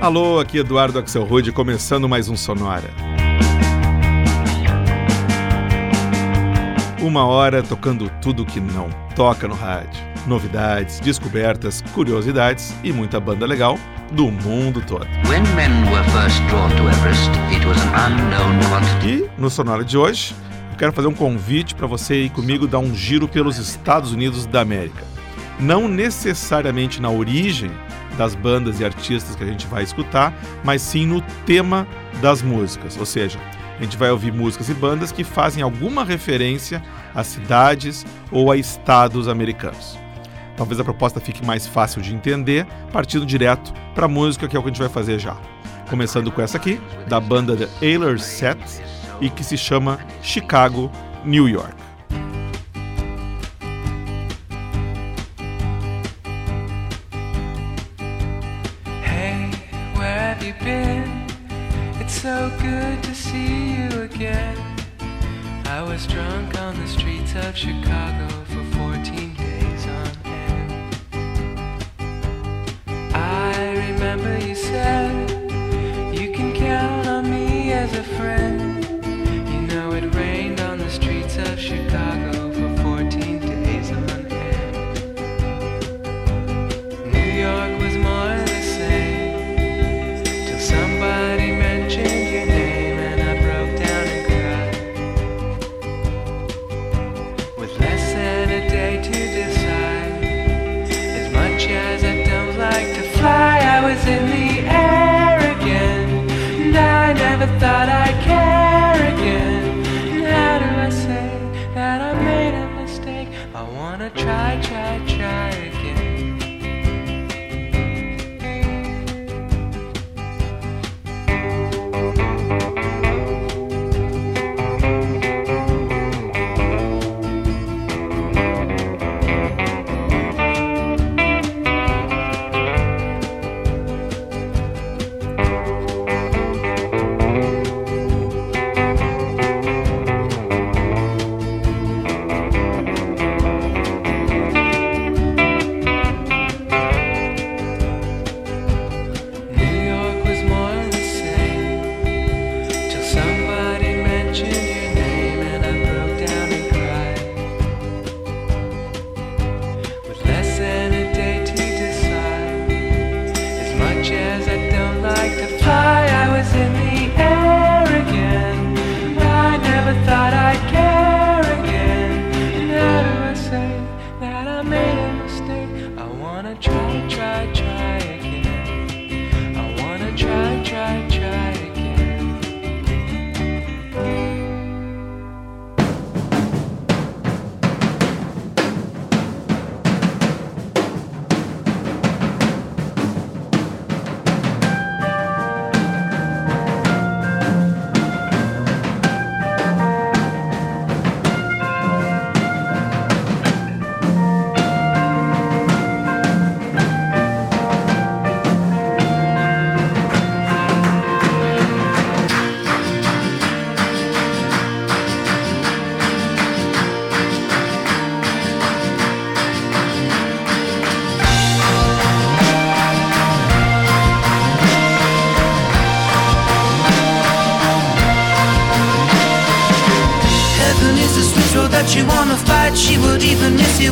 [0.00, 2.88] Alô, aqui Eduardo Axel Rude, começando mais um Sonora.
[7.00, 10.00] Uma hora tocando tudo que não toca no rádio.
[10.24, 13.76] Novidades, descobertas, curiosidades e muita banda legal
[14.12, 15.04] do mundo todo.
[19.04, 20.32] E no Sonora de hoje,
[20.70, 24.46] eu quero fazer um convite para você ir comigo dar um giro pelos Estados Unidos
[24.46, 25.02] da América.
[25.58, 27.72] Não necessariamente na origem
[28.18, 31.86] das bandas e artistas que a gente vai escutar, mas sim no tema
[32.20, 33.38] das músicas, ou seja,
[33.78, 36.82] a gente vai ouvir músicas e bandas que fazem alguma referência
[37.14, 39.96] a cidades ou a estados americanos.
[40.56, 44.58] Talvez a proposta fique mais fácil de entender, partindo direto para a música, que é
[44.58, 45.36] o que a gente vai fazer já.
[45.88, 48.58] Começando com essa aqui, da banda The Ayler Set,
[49.20, 50.90] e que se chama Chicago,
[51.24, 51.87] New York.
[62.60, 64.56] Good to see you again.
[65.66, 70.72] I was drunk on the streets of Chicago for 14 days on end.
[73.14, 75.30] I remember you said
[76.14, 78.67] you can count on me as a friend.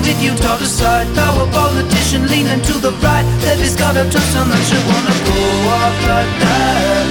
[0.09, 1.09] If you taught her side.
[1.15, 3.27] Now a politician leaning to the right.
[3.43, 5.41] Levy's got a touchdown that you wanna go
[5.78, 7.05] off like that.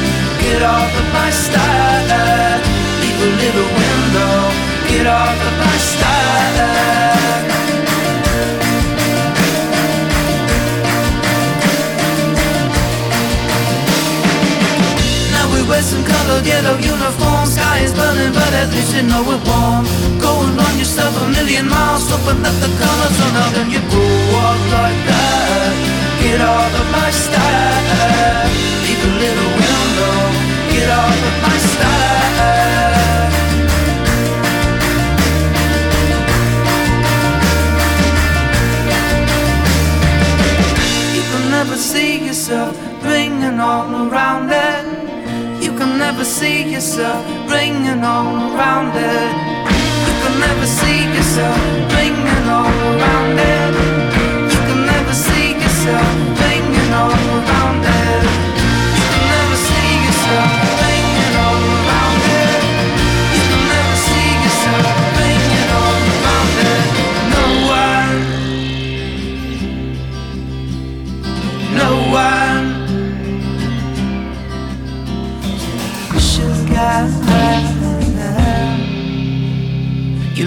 [0.44, 2.60] Get off of my style.
[3.02, 4.36] Leave a little window.
[4.90, 6.75] Get off of my style.
[16.28, 17.54] Wear yellow uniforms.
[17.56, 19.86] Sky is burning, but at least you know it warm.
[20.20, 24.04] Going on yourself a million miles, hoping that the colors run out and you go
[24.42, 25.74] off like that.
[26.22, 28.50] Get off of my style.
[28.84, 30.18] Leave a little window.
[30.74, 32.16] Get off of my style.
[41.16, 42.74] You can never see yourself
[43.04, 44.95] ringing all around it.
[45.96, 49.32] Can never see yourself ringing all around it.
[50.06, 51.58] You can never see yourself
[51.96, 53.74] ringing all around it.
[54.52, 56.06] You can never see yourself
[56.42, 58.35] ringing all around it.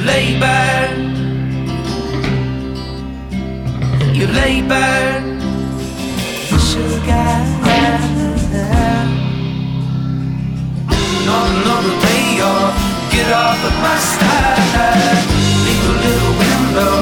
[0.04, 0.94] Labor.
[4.14, 5.22] You labor
[6.48, 7.58] for sugar.
[11.26, 12.64] Not another day or
[13.12, 15.26] get off of my style.
[15.66, 16.96] Leave a little window,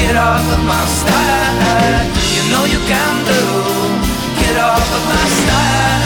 [0.00, 2.04] get off of my style.
[2.34, 3.42] You know you can do,
[4.40, 6.05] get off of my style.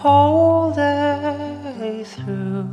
[0.00, 2.66] Whole day through.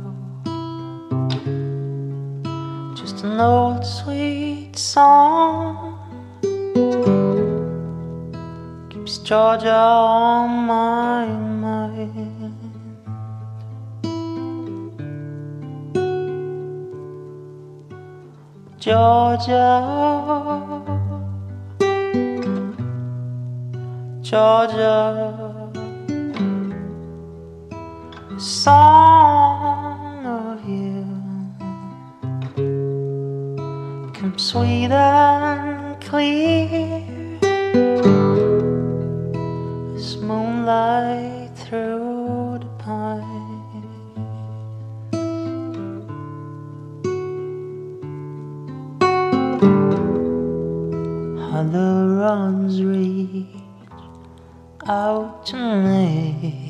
[2.96, 5.98] Just an old sweet song
[8.88, 12.54] keeps Georgia on my mind.
[18.78, 19.68] Georgia,
[24.22, 25.47] Georgia,
[28.38, 31.04] song of you
[34.12, 37.40] comes sweet and clear
[39.96, 43.24] as moonlight through the pine.
[51.70, 53.46] The runs reach
[54.86, 56.67] out to me.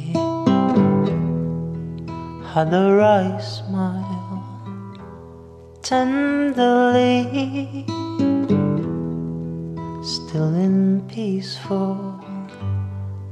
[2.55, 4.43] How the rise smile
[5.83, 7.85] tenderly.
[10.03, 12.25] Still in peaceful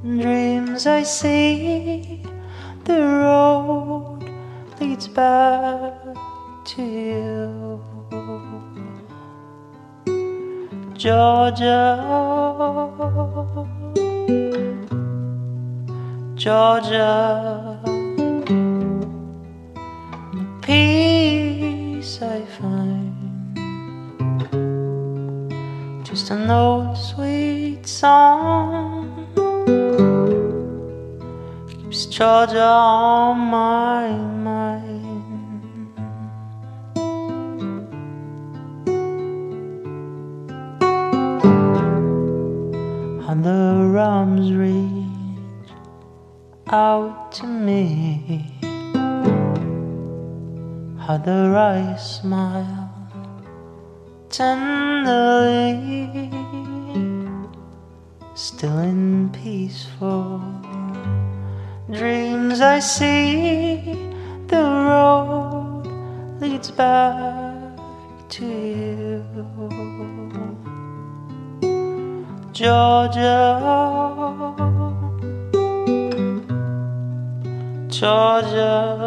[0.02, 2.23] dreams, I see
[2.85, 4.20] the road
[4.80, 5.94] leads back
[6.66, 7.80] to you.
[10.94, 11.82] Georgia,
[16.35, 17.75] Georgia,
[20.66, 23.14] peace I find,
[26.04, 29.28] just an old sweet song
[31.68, 34.08] keeps Georgia on my
[34.49, 35.04] mind.
[43.28, 45.70] and the arms reach
[46.70, 48.56] out to me.
[51.07, 52.91] The eyes smile
[54.29, 56.11] tenderly,
[58.35, 60.43] still in peaceful
[61.93, 62.61] dreams.
[62.61, 64.11] I see
[64.49, 65.85] the road
[66.41, 67.79] leads back
[68.31, 69.25] to you.
[72.53, 73.61] Georgia,
[77.89, 79.06] Georgia,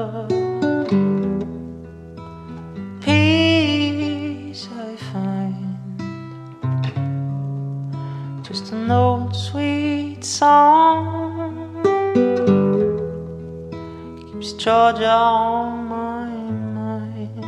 [14.59, 16.27] Georgia on my
[16.75, 17.39] mind.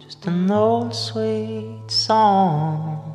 [0.00, 3.14] Just an old sweet song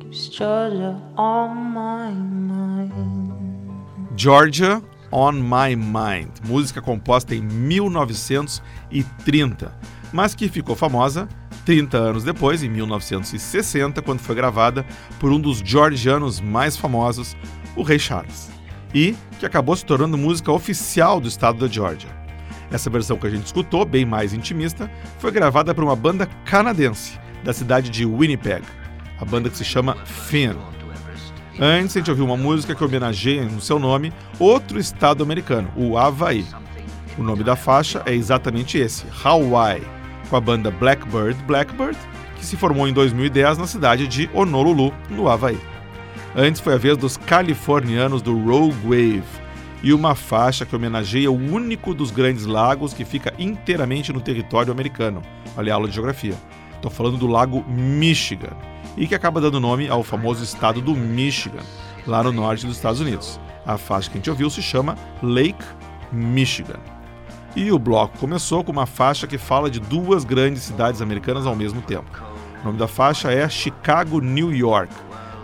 [0.00, 3.32] keeps Georgia on my mind.
[4.16, 9.70] Georgia on My Mind, música composta em 1930,
[10.10, 11.28] mas que ficou famosa
[11.64, 14.84] 30 anos depois, em 1960, quando foi gravada
[15.18, 17.36] por um dos georgianos mais famosos,
[17.76, 18.50] o Rei Charles,
[18.94, 22.10] e que acabou se tornando música oficial do estado da Georgia.
[22.70, 27.18] Essa versão que a gente escutou, bem mais intimista, foi gravada por uma banda canadense
[27.44, 28.62] da cidade de Winnipeg,
[29.20, 30.56] a banda que se chama Finn.
[31.60, 35.98] Antes, a gente ouviu uma música que homenageia no seu nome outro estado americano, o
[35.98, 36.46] Havaí.
[37.18, 39.82] O nome da faixa é exatamente esse, Hawaii,
[40.32, 41.98] com a banda Blackbird Blackbird,
[42.36, 45.58] que se formou em 2010 na cidade de Honolulu, no Havaí.
[46.34, 49.42] Antes foi a vez dos californianos do Rogue Wave,
[49.82, 54.72] e uma faixa que homenageia o único dos grandes lagos que fica inteiramente no território
[54.72, 55.20] americano.
[55.54, 56.34] Olha a aula de geografia.
[56.76, 58.56] Estou falando do lago Michigan,
[58.96, 61.62] e que acaba dando nome ao famoso estado do Michigan,
[62.06, 63.38] lá no norte dos Estados Unidos.
[63.66, 65.62] A faixa que a gente ouviu se chama Lake
[66.10, 66.80] Michigan.
[67.54, 71.54] E o bloco começou com uma faixa que fala de duas grandes cidades americanas ao
[71.54, 72.10] mesmo tempo.
[72.62, 74.94] O nome da faixa é Chicago, New York,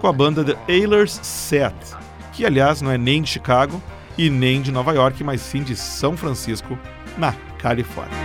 [0.00, 1.74] com a banda The Ailers Set,
[2.32, 3.82] que aliás não é nem de Chicago
[4.16, 6.78] e nem de Nova York, mas sim de São Francisco,
[7.18, 8.16] na Califórnia.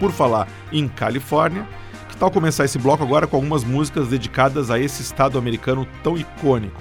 [0.00, 1.68] Por falar em Califórnia,
[2.08, 6.16] que tal começar esse bloco agora com algumas músicas dedicadas a esse estado americano tão
[6.16, 6.80] icônico?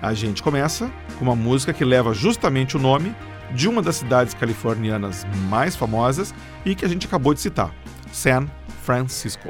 [0.00, 3.14] A gente começa com uma música que leva justamente o nome
[3.52, 6.34] de uma das cidades californianas mais famosas
[6.64, 7.74] e que a gente acabou de citar,
[8.12, 8.46] San
[8.82, 9.48] Francisco.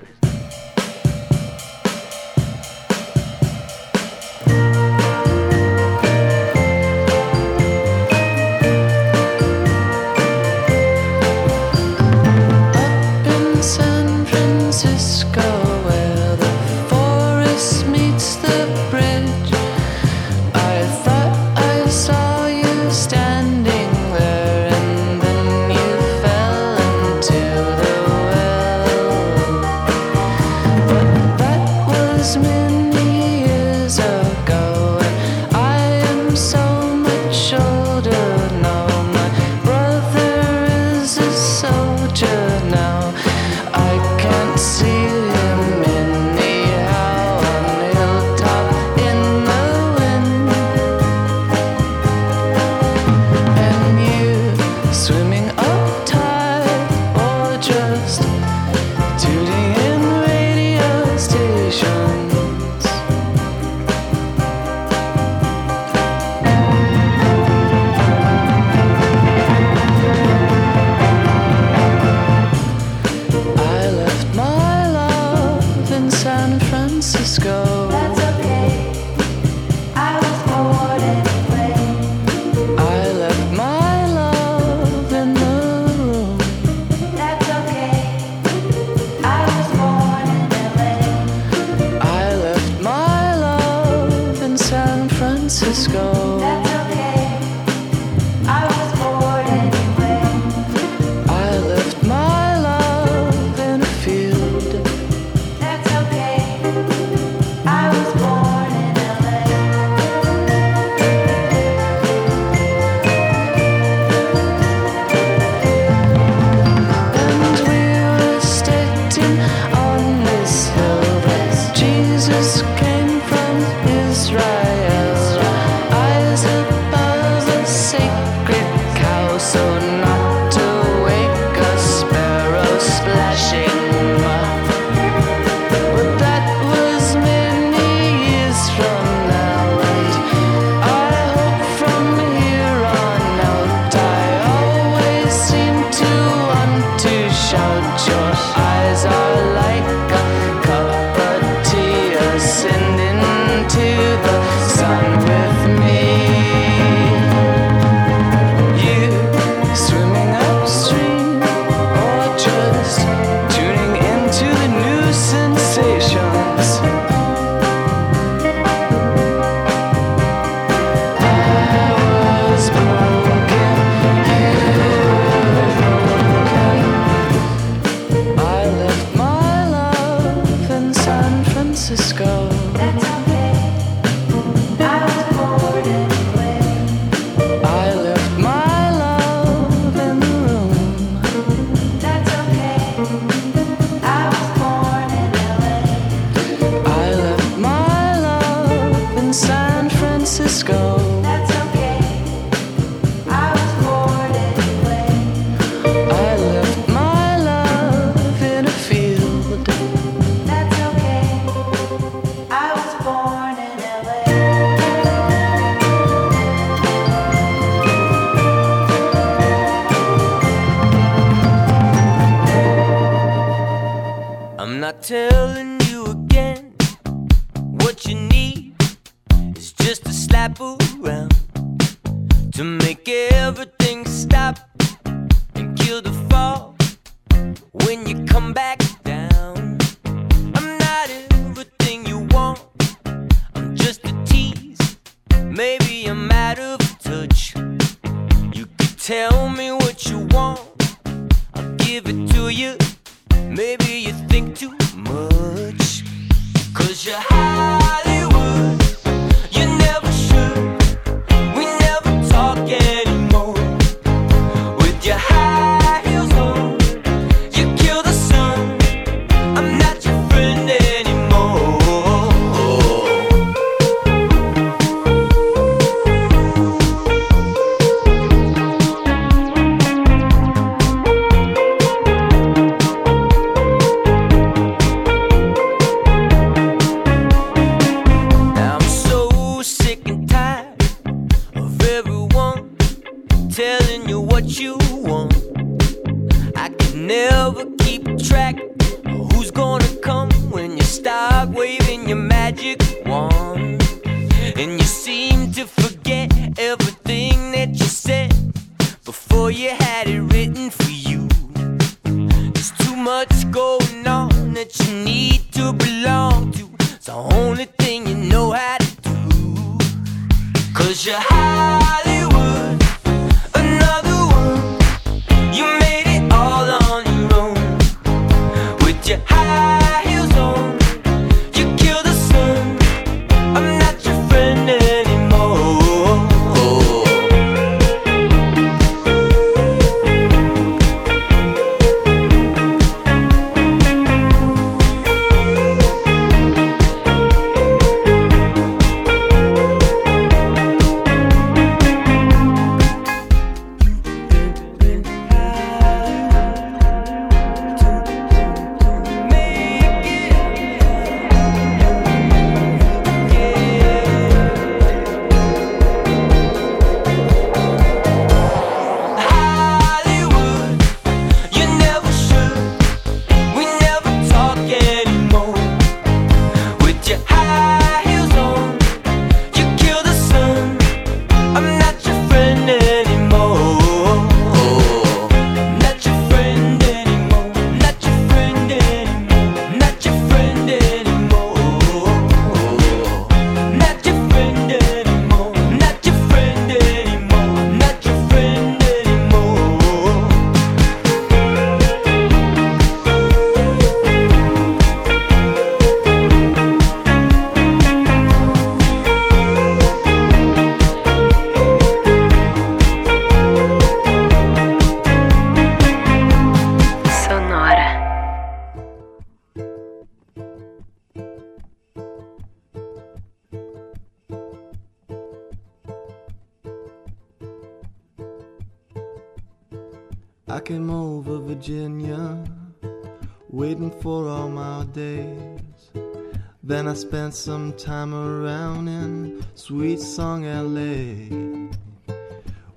[436.95, 441.27] I spent some time around in sweet song LA,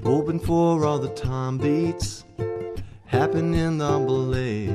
[0.02, 2.26] hoping for all the time beats
[3.06, 4.70] happening on ballet.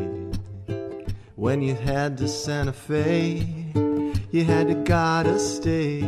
[1.35, 3.45] When you had to Santa Fe,
[4.31, 6.03] you had to gotta stay.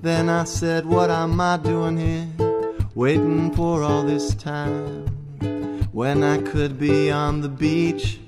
[0.00, 2.28] Then I said, What am I doing here?
[2.94, 5.08] Waiting for all this time
[5.90, 8.20] when I could be on the beach,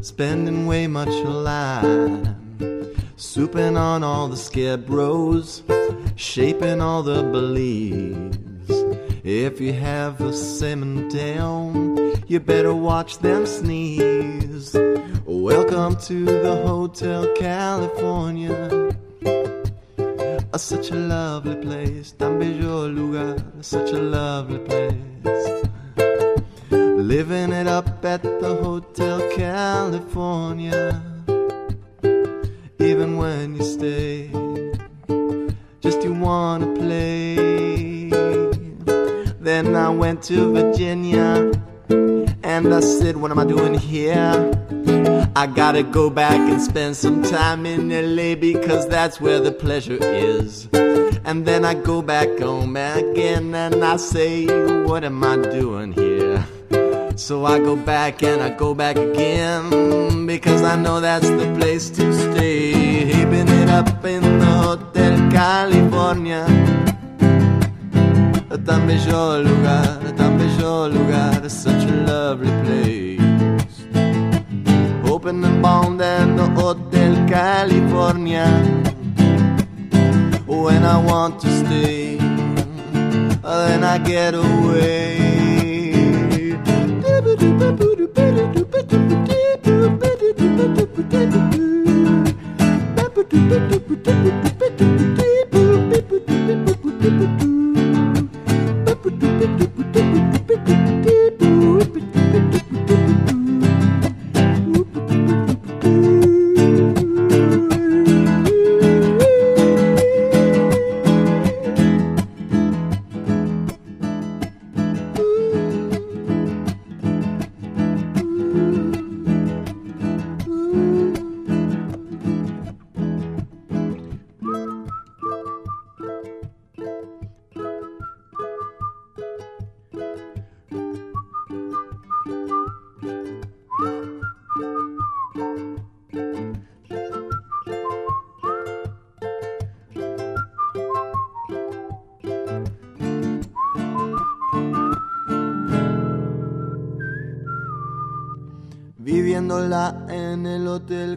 [0.00, 2.41] spending way much time,
[3.22, 5.62] souping on all the scared bros,
[6.16, 8.36] shaping all the beliefs.
[9.22, 14.74] If you have a salmon down, you better watch them sneeze.
[15.24, 18.92] Welcome to the Hotel California.
[20.52, 25.62] Uh, such a lovely place, tan bello lugar, such a lovely place.
[26.70, 31.11] Living it up at the Hotel California.
[32.92, 34.28] Even when you stay,
[35.80, 38.10] just you wanna play.
[39.40, 41.52] Then I went to Virginia
[42.42, 44.34] and I said, What am I doing here?
[45.34, 49.96] I gotta go back and spend some time in LA because that's where the pleasure
[49.98, 50.68] is.
[51.24, 54.44] And then I go back home again and I say,
[54.84, 56.46] What am I doing here?
[57.22, 61.88] So I go back and I go back again because I know that's the place
[61.90, 63.04] to stay.
[63.04, 66.44] Heaping it up in the Hotel California.
[68.66, 73.76] Tan bello lugar, tan bello lugar, such a lovely place.
[75.08, 78.48] Open and bound in the Hotel California.
[80.44, 82.16] When I want to stay,
[83.42, 85.31] then I get away.
[87.42, 87.92] Viviéndola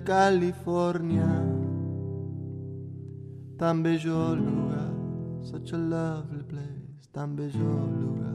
[0.05, 1.25] California.
[3.57, 4.93] Tan bello lugar,
[5.41, 8.34] such a lovely place, tan bello lugar.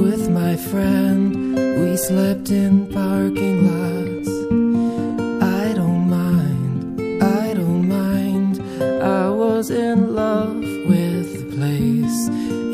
[0.00, 1.56] With my friend.
[1.80, 4.30] We slept in parking lots.
[5.60, 8.54] I don't mind, I don't mind.
[9.02, 10.56] I was in love
[10.92, 12.20] with the place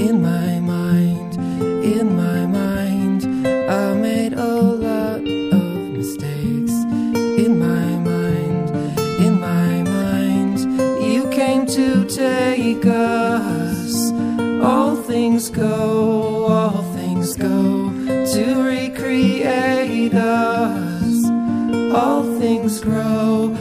[0.07, 1.35] in my mind,
[1.97, 3.21] in my mind.
[3.71, 4.55] I made a
[4.87, 5.21] lot
[5.61, 6.77] of mistakes
[7.45, 8.67] in my mind,
[9.27, 10.59] in my mind.
[11.11, 14.13] You came to take us.
[14.63, 15.96] All things go,
[22.67, 23.56] things grow,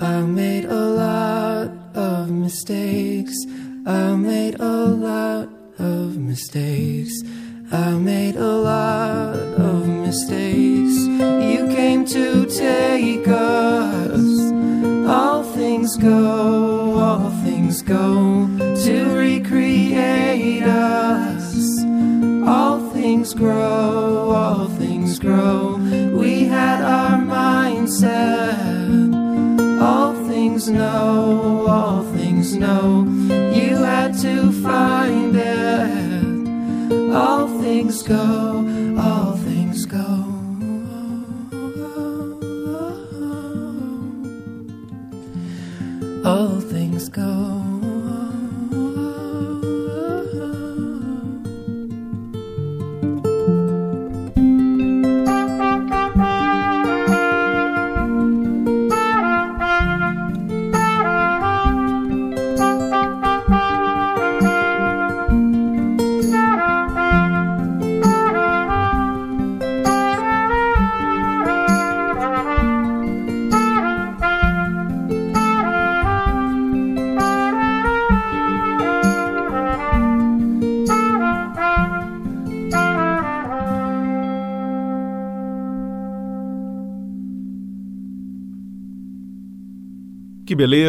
[0.00, 3.34] I made a lot of mistakes.
[3.84, 4.14] I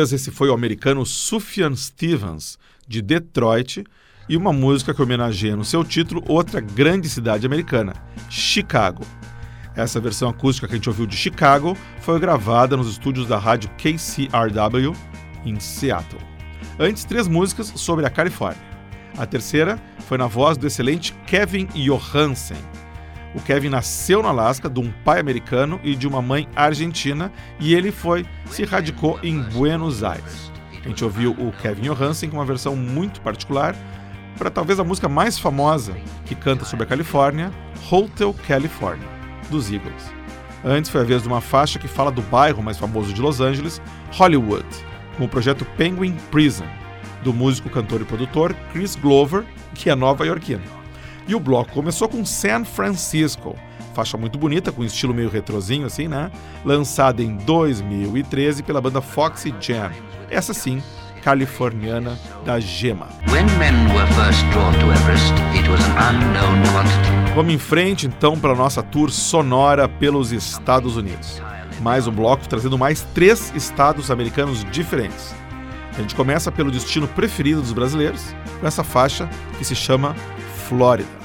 [0.10, 3.84] Beleza, esse foi o americano Sufjan Stevens, de Detroit,
[4.28, 7.94] e uma música que homenageia no seu título outra grande cidade americana,
[8.30, 9.06] Chicago.
[9.76, 13.70] Essa versão acústica que a gente ouviu de Chicago foi gravada nos estúdios da rádio
[13.78, 14.96] KCRW
[15.46, 16.22] em Seattle.
[16.80, 18.64] Antes, três músicas sobre a Califórnia.
[19.18, 22.58] A terceira foi na voz do excelente Kevin Johansen.
[23.36, 27.76] O Kevin nasceu no Alasca de um pai americano e de uma mãe argentina e
[27.76, 30.52] ele foi se radicou em Buenos Aires.
[30.84, 33.76] A gente ouviu o Kevin Johansen com uma versão muito particular
[34.38, 35.94] para talvez a música mais famosa
[36.26, 37.52] que canta sobre a Califórnia,
[37.92, 39.08] Hotel California,
[39.50, 40.12] dos Eagles.
[40.64, 43.40] Antes foi a vez de uma faixa que fala do bairro mais famoso de Los
[43.42, 43.82] Angeles,
[44.14, 44.66] Hollywood,
[45.18, 46.66] com o projeto Penguin Prison,
[47.24, 50.79] do músico, cantor e produtor Chris Glover, que é nova-iorquino.
[51.30, 53.56] E o bloco começou com San Francisco,
[53.94, 56.32] faixa muito bonita, com estilo meio retrozinho assim, né?
[56.66, 59.92] Lançada em 2013 pela banda Foxy Jam.
[60.32, 60.82] Essa sim,
[61.22, 63.10] californiana da Gema.
[64.92, 65.34] Everest.
[67.36, 71.40] Vamos em frente então para a nossa tour sonora pelos Estados Unidos.
[71.80, 75.36] Mais um bloco trazendo mais três estados americanos diferentes.
[75.96, 80.16] A gente começa pelo destino preferido dos brasileiros, com essa faixa que se chama
[80.68, 81.19] Flórida.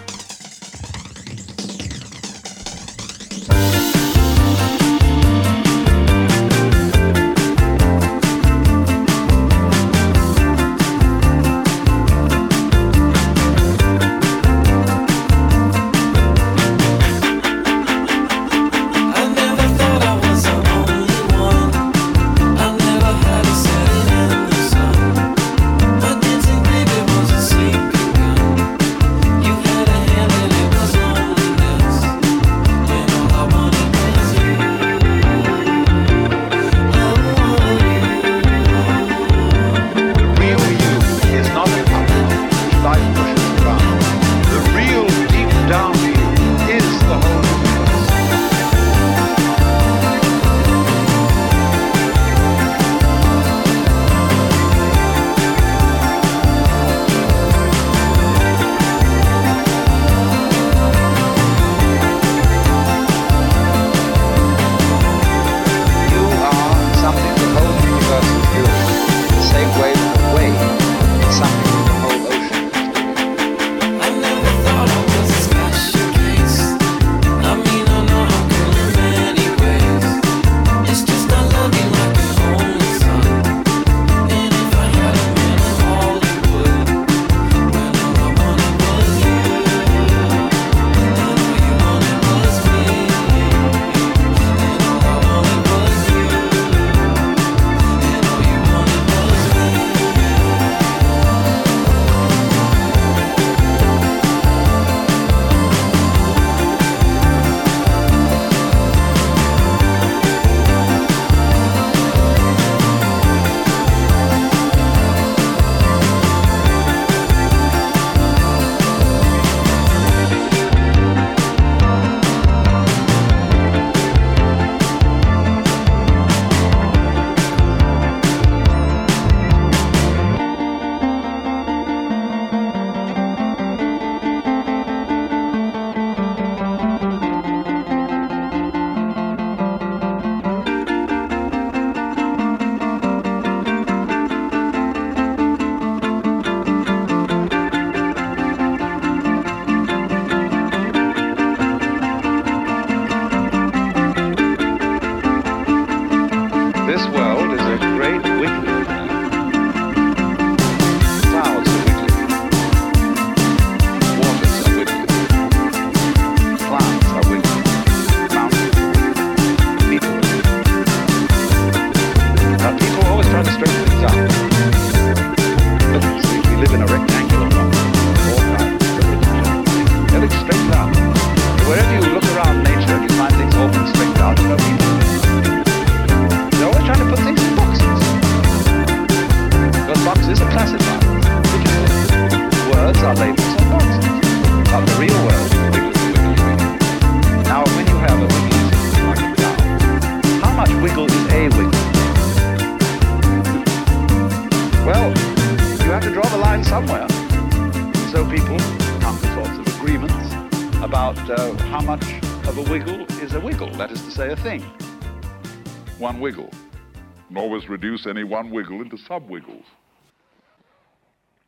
[217.64, 219.64] just reduce any one wiggle into sub-wiggles.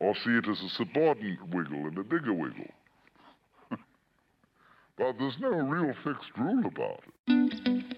[0.01, 2.71] Or see it as a subordinate wiggle and a bigger wiggle.
[3.71, 7.96] but there's no real fixed rule about it.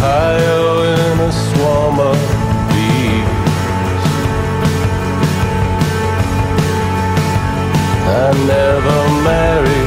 [0.00, 2.18] Ohio in a swarm of
[2.70, 4.04] bees.
[8.06, 9.77] I never married,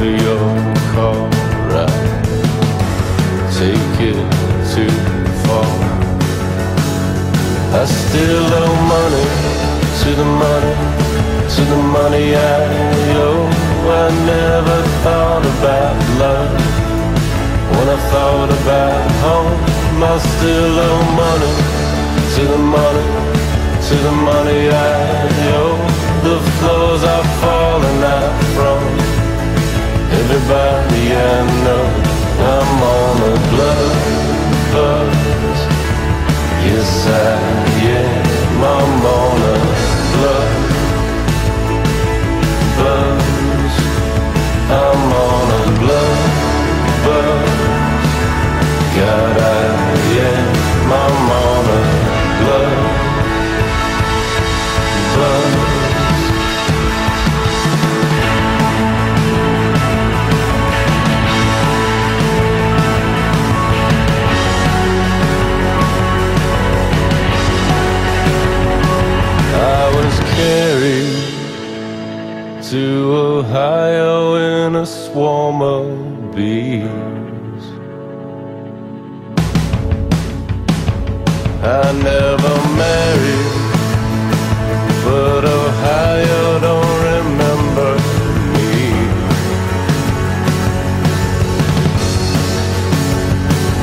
[0.00, 0.38] of your
[0.94, 1.28] car.
[1.74, 1.86] I
[3.58, 4.18] take it
[4.72, 4.94] too
[5.44, 5.70] far.
[7.74, 9.26] I still owe money
[10.00, 10.74] to the money,
[11.54, 12.62] to the money I
[13.26, 13.50] owe.
[13.90, 16.52] I never thought about love
[17.74, 19.58] when I thought about home.
[20.02, 21.54] I still owe money
[22.34, 23.06] to the money,
[23.88, 24.96] to the money I
[25.58, 25.78] owe.
[26.22, 29.07] The floors are falling out from
[30.10, 31.86] everybody I know.
[32.52, 33.96] I'm on a blood
[34.72, 35.60] buzz.
[36.64, 37.38] Yes, I
[37.98, 38.62] am.
[38.62, 39.87] I'm on a
[72.70, 75.86] to Ohio in a swarm of
[76.36, 77.64] bees.
[81.62, 83.54] I never married,
[85.02, 87.90] but Ohio don't remember
[88.52, 88.72] me.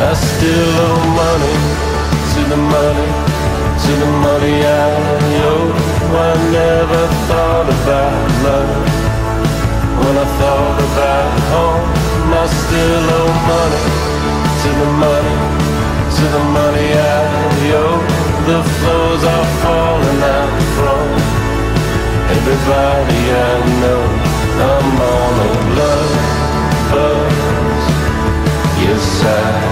[0.09, 1.57] I still owe money
[2.33, 3.09] to the money,
[3.83, 5.24] to the money I.
[6.14, 8.72] I never thought about love
[9.99, 11.89] when I thought about home.
[12.28, 13.86] I still owe money
[14.62, 15.36] to the money,
[16.18, 17.22] to the money I
[17.82, 18.01] owe.
[18.49, 21.06] The floors are falling out from
[22.36, 24.03] everybody I know.
[24.70, 24.88] I'm
[26.91, 27.84] buzz.
[28.84, 29.66] Yes, I.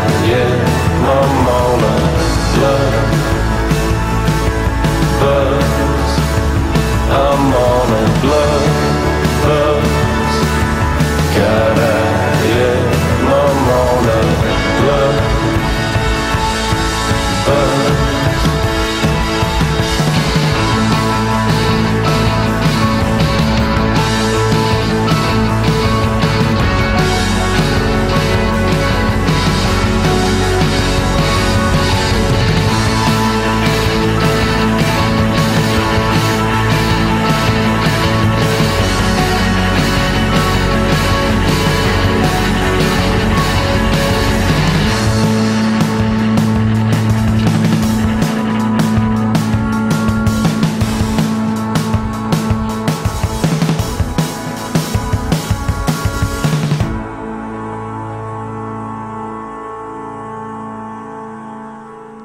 [1.06, 1.34] I'm
[5.20, 5.83] buzz.
[7.16, 8.64] I'm on a blood.
[11.36, 12.94] God, I am.
[13.30, 15.23] I'm on a blood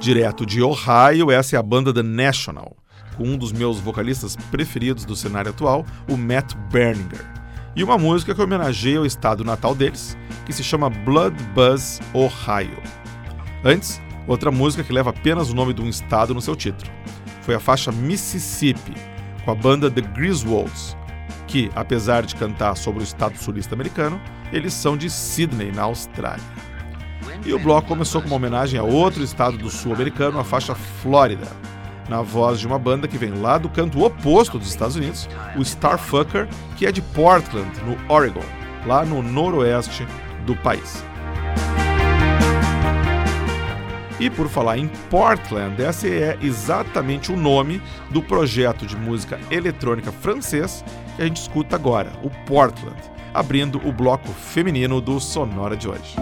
[0.09, 2.75] Direto de Ohio, essa é a banda The National,
[3.19, 7.27] com um dos meus vocalistas preferidos do cenário atual, o Matt Berninger.
[7.77, 12.83] E uma música que homenageia o estado natal deles, que se chama Blood Buzz Ohio.
[13.63, 16.91] Antes, outra música que leva apenas o nome de um estado no seu título.
[17.43, 18.95] Foi a faixa Mississippi,
[19.45, 20.97] com a banda The Griswolds,
[21.47, 24.19] que, apesar de cantar sobre o estado sulista americano,
[24.55, 26.43] eles são de Sydney, na Austrália.
[27.45, 30.75] E o bloco começou com uma homenagem a outro estado do sul americano, a faixa
[30.75, 31.47] Flórida,
[32.09, 35.63] na voz de uma banda que vem lá do canto oposto dos Estados Unidos, o
[35.63, 38.45] Starfucker, que é de Portland, no Oregon,
[38.87, 40.07] lá no noroeste
[40.45, 41.03] do país.
[44.21, 47.81] E por falar em Portland, esse é exatamente o nome
[48.11, 50.85] do projeto de música eletrônica francês
[51.15, 53.01] que a gente escuta agora, o Portland,
[53.33, 56.17] abrindo o bloco feminino do Sonora de hoje.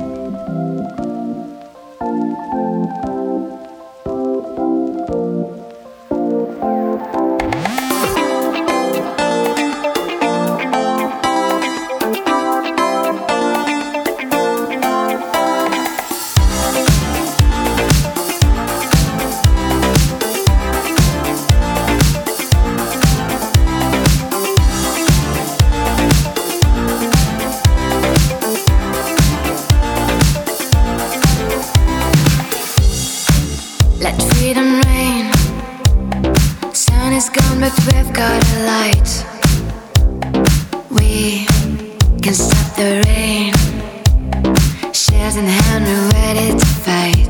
[45.39, 47.26] and ready to fight.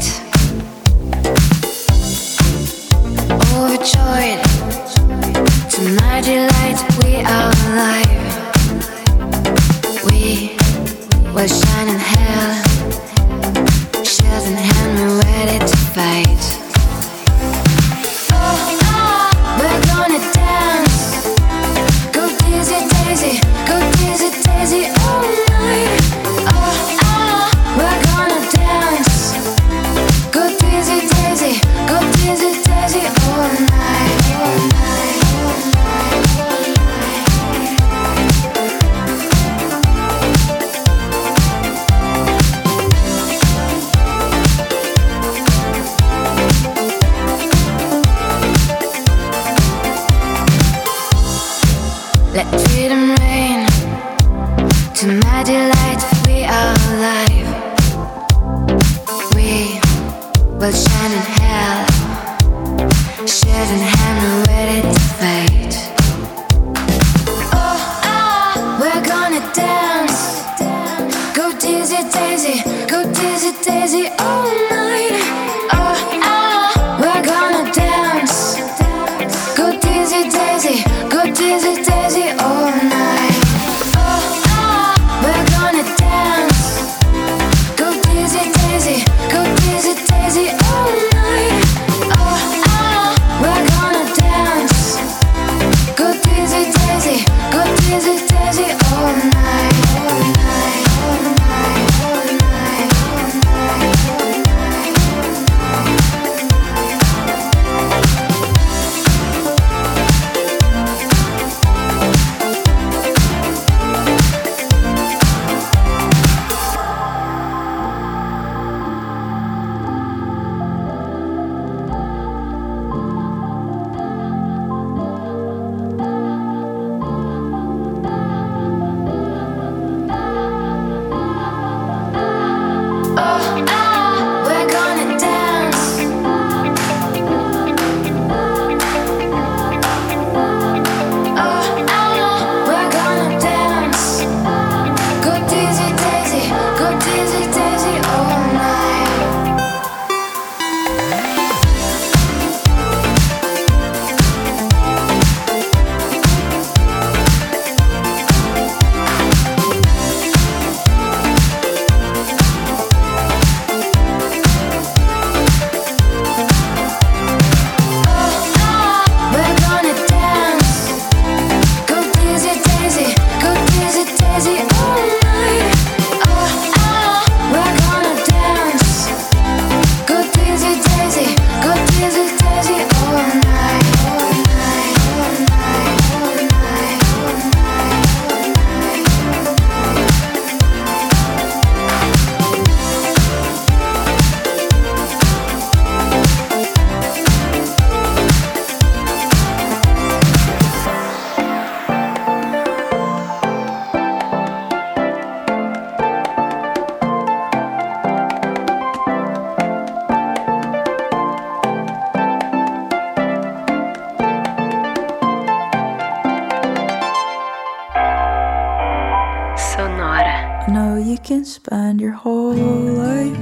[220.69, 223.39] No, you can spend your whole life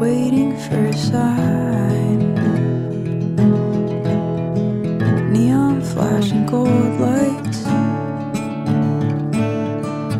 [0.00, 2.34] waiting for a sign.
[5.32, 7.64] Neon flashing gold lights,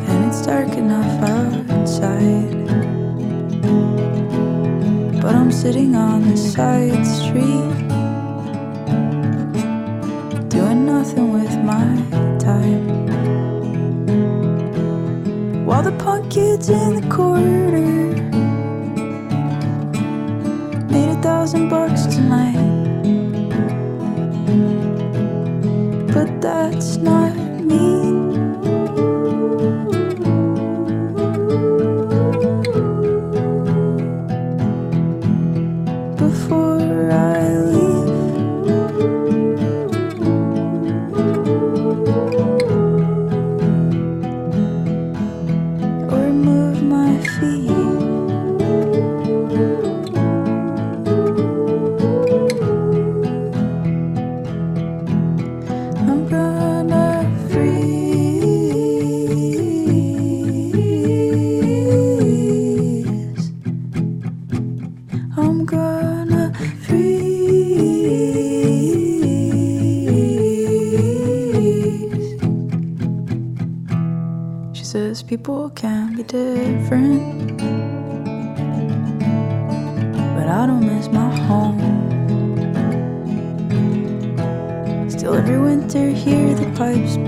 [0.06, 2.68] and it's dark enough outside.
[5.20, 7.88] But I'm sitting on the side street,
[10.48, 12.99] doing nothing with my time.
[16.30, 18.14] kids in the corner
[20.90, 22.84] Made a thousand bucks tonight,
[26.12, 27.39] but that's not.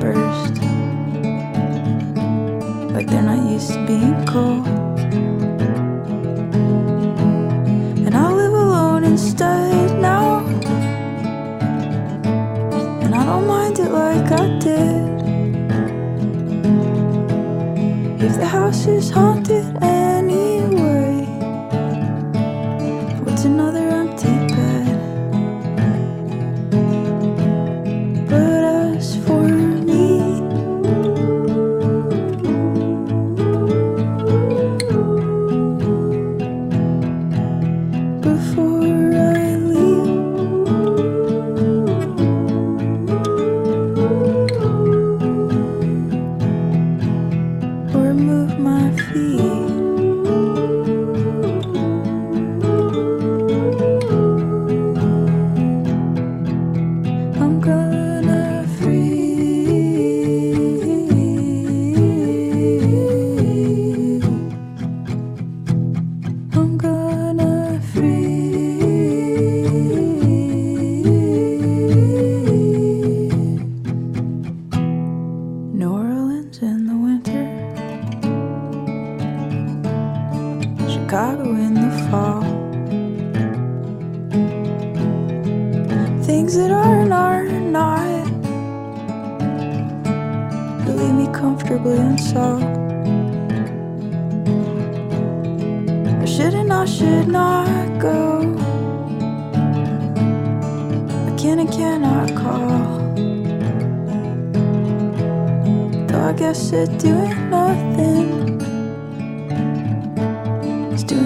[0.02, 0.54] burst.
[2.92, 4.66] But they're not used to being cold.
[8.06, 10.44] And I live alone instead now.
[13.04, 15.02] And I don't mind it like I did.
[18.26, 20.21] If the house is haunted and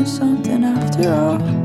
[0.07, 1.55] something after all.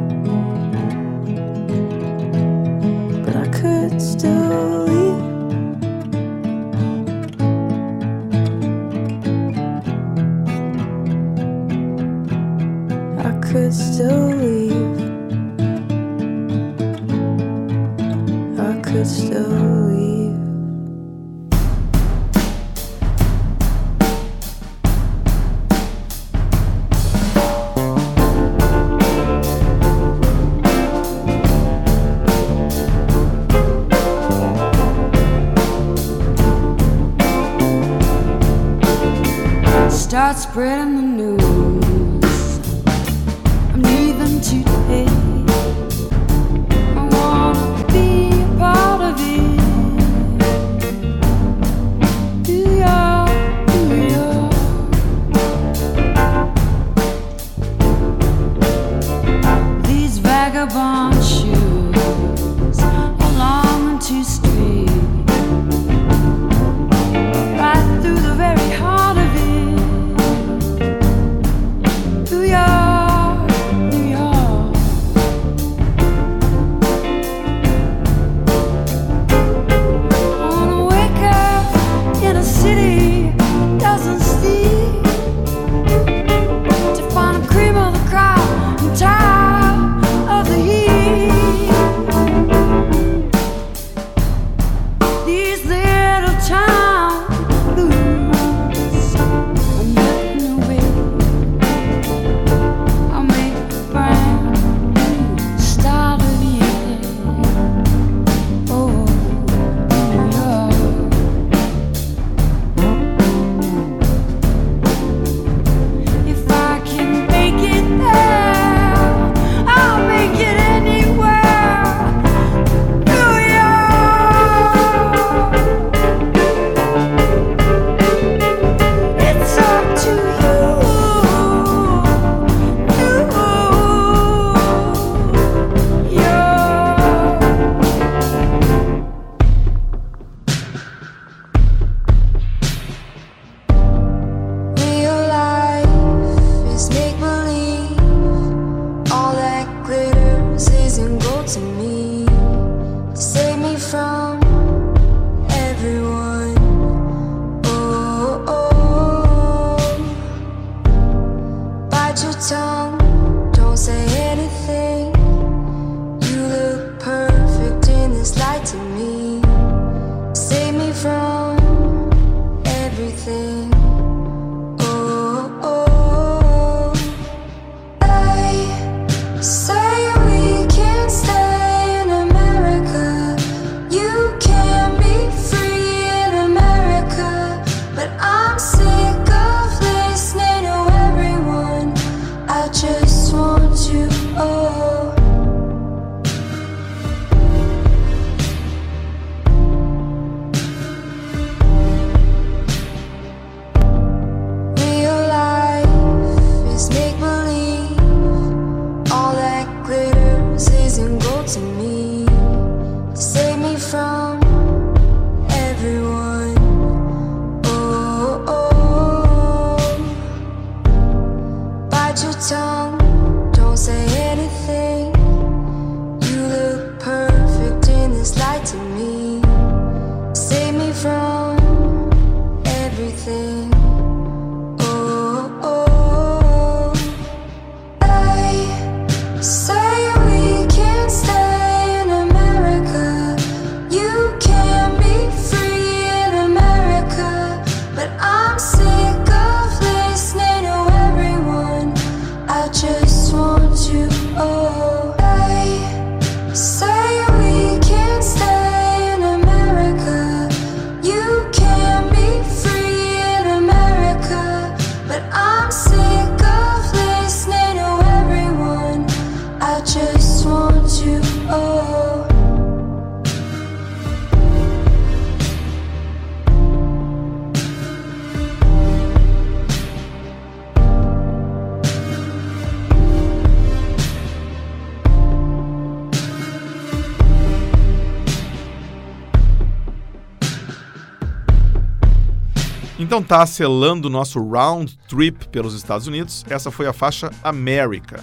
[293.22, 298.19] Então tá selando o nosso round trip pelos Estados Unidos, essa foi a faixa America,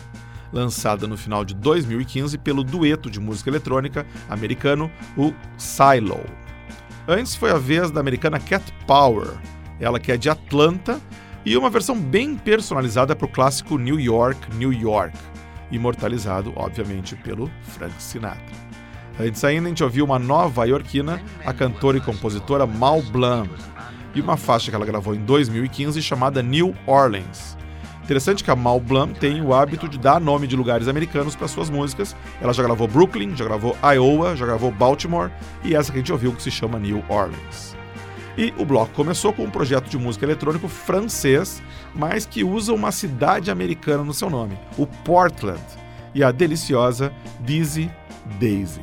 [0.52, 6.24] lançada no final de 2015 pelo dueto de música eletrônica americano, o Silo.
[7.06, 9.28] Antes foi a vez da americana Cat Power,
[9.78, 11.00] ela que é de Atlanta,
[11.46, 15.16] e uma versão bem personalizada para o clássico New York, New York,
[15.70, 18.68] imortalizado, obviamente, pelo Frank Sinatra.
[19.20, 23.48] Antes ainda, a gente ouviu uma nova iorquina, a cantora e compositora Mal Blanc,
[24.14, 27.56] e uma faixa que ela gravou em 2015 chamada New Orleans.
[28.02, 31.46] Interessante que a Mal Blanc tem o hábito de dar nome de lugares americanos para
[31.46, 32.16] suas músicas.
[32.40, 35.30] Ela já gravou Brooklyn, já gravou Iowa, já gravou Baltimore
[35.62, 37.76] e essa que a gente ouviu que se chama New Orleans.
[38.38, 41.60] E o bloco começou com um projeto de música eletrônico francês,
[41.94, 45.60] mas que usa uma cidade americana no seu nome, o Portland,
[46.14, 47.90] e a deliciosa Dizzy
[48.40, 48.80] Daisy.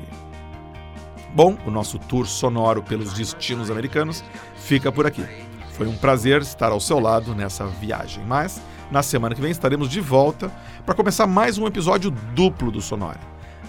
[1.36, 4.24] Bom, o nosso tour sonoro pelos destinos americanos
[4.56, 5.26] fica por aqui.
[5.74, 9.90] Foi um prazer estar ao seu lado nessa viagem, mas na semana que vem estaremos
[9.90, 10.50] de volta
[10.86, 13.20] para começar mais um episódio duplo do Sonora.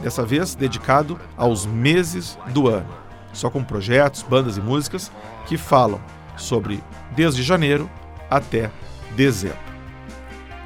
[0.00, 2.94] Dessa vez dedicado aos meses do ano,
[3.32, 5.10] só com projetos, bandas e músicas
[5.46, 6.00] que falam
[6.36, 6.80] sobre
[7.16, 7.90] desde janeiro
[8.30, 8.70] até
[9.16, 9.58] dezembro.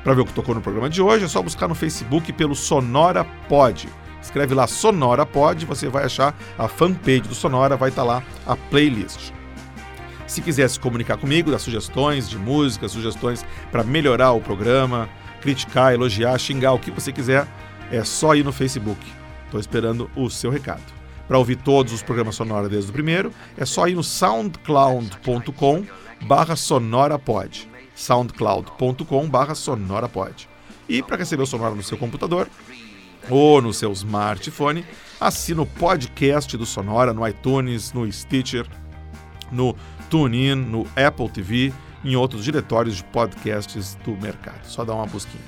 [0.05, 2.55] Para ver o que tocou no programa de hoje, é só buscar no Facebook pelo
[2.55, 3.89] Sonora Pod.
[4.23, 8.55] Escreve lá Sonora Pod, você vai achar a fanpage do Sonora, vai estar lá a
[8.57, 9.33] playlist.
[10.27, 15.09] Se quiser se comunicar comigo, dar sugestões de música, sugestões para melhorar o programa,
[15.41, 17.49] criticar, elogiar, xingar, o que você quiser,
[17.91, 19.01] é só ir no Facebook.
[19.47, 20.85] Estou esperando o seu recado.
[21.27, 25.85] Para ouvir todos os programas Sonora desde o primeiro, é só ir no soundcloud.com
[26.23, 27.69] barra sonorapod.
[27.95, 30.49] soundcloud.com barra sonorapod.
[30.89, 32.49] E para receber o Sonora no seu computador
[33.29, 34.85] ou no seu smartphone,
[35.21, 38.67] assina o podcast do Sonora no iTunes, no Stitcher,
[39.51, 39.75] no
[40.09, 41.73] TuneIn, no Apple TV
[42.05, 44.65] em outros diretórios de podcasts do mercado.
[44.65, 45.45] Só dá uma busquinha.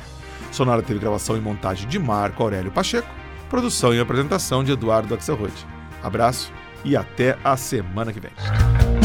[0.51, 3.09] Sonora teve gravação e montagem de Marco Aurélio Pacheco,
[3.49, 5.55] produção e apresentação de Eduardo Axelrod.
[6.03, 6.53] Abraço
[6.85, 9.02] e até a semana que vem.